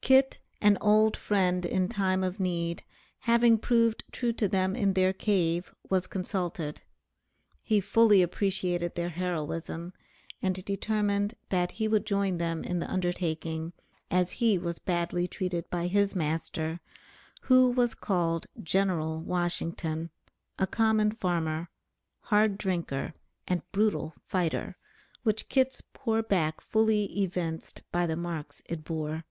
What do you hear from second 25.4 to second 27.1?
Kit's poor back fully